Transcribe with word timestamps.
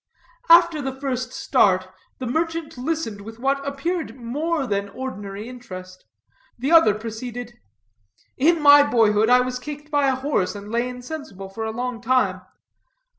After 0.49 0.81
the 0.81 0.95
first 0.99 1.31
start, 1.31 1.87
the 2.17 2.25
merchant 2.25 2.75
listened 2.75 3.21
with 3.21 3.37
what 3.37 3.63
appeared 3.63 4.15
more 4.15 4.65
than 4.65 4.89
ordinary 4.89 5.47
interest. 5.47 6.05
The 6.57 6.71
other 6.71 6.95
proceeded: 6.95 7.53
"In 8.35 8.59
my 8.63 8.81
boyhood 8.81 9.29
I 9.29 9.41
was 9.41 9.59
kicked 9.59 9.91
by 9.91 10.07
a 10.07 10.15
horse, 10.15 10.55
and 10.55 10.71
lay 10.71 10.89
insensible 10.89 11.49
for 11.49 11.65
a 11.65 11.71
long 11.71 12.01
time. 12.01 12.41